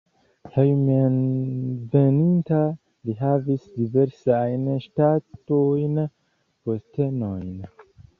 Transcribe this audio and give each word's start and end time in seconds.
Hejmenveninta 0.53 2.61
li 3.09 3.15
havis 3.19 3.67
diversajn 3.81 4.65
ŝtatajn 4.87 6.01
postenojn. 6.71 7.53